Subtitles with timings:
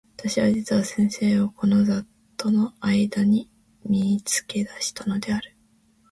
[0.17, 2.07] 私は実に先生をこの雑沓（ざっ
[2.37, 3.51] とう）の間（あいだ）に
[3.85, 5.55] 見付け出したのである。